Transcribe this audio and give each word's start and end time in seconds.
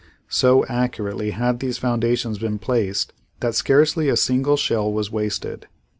So 0.29 0.65
accurately 0.65 1.29
had 1.29 1.59
these 1.59 1.77
foundations 1.77 2.39
been 2.39 2.57
placed 2.57 3.13
that 3.41 3.53
scarcely 3.53 4.09
a 4.09 4.17
single 4.17 4.57
shell 4.57 4.91
was 4.91 5.11
wasted. 5.11 5.67